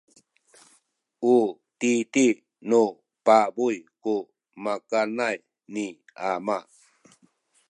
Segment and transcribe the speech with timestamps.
[1.35, 1.35] u
[1.79, 2.27] titi
[2.69, 2.83] nu
[3.25, 4.15] pabuy ku
[4.63, 5.37] makanay
[5.73, 5.85] ni
[6.29, 6.57] ama.